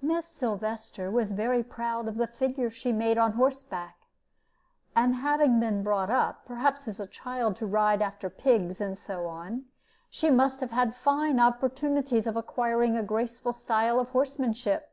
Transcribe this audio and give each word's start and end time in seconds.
Miss 0.00 0.26
Sylvester 0.26 1.10
was 1.10 1.32
very 1.32 1.62
proud 1.62 2.08
of 2.08 2.16
the 2.16 2.26
figure 2.26 2.70
she 2.70 2.90
made 2.90 3.18
on 3.18 3.32
horseback; 3.32 3.98
and 4.96 5.16
having 5.16 5.60
been 5.60 5.82
brought 5.82 6.08
up, 6.08 6.46
perhaps 6.46 6.88
as 6.88 6.98
a 6.98 7.06
child, 7.06 7.56
to 7.58 7.66
ride 7.66 8.00
after 8.00 8.30
pigs 8.30 8.80
and 8.80 8.96
so 8.98 9.26
on, 9.26 9.66
she 10.08 10.30
must 10.30 10.60
have 10.60 10.70
had 10.70 10.94
fine 10.96 11.38
opportunities 11.38 12.26
of 12.26 12.34
acquiring 12.34 12.96
a 12.96 13.02
graceful 13.02 13.52
style 13.52 14.00
of 14.00 14.08
horsemanship. 14.08 14.90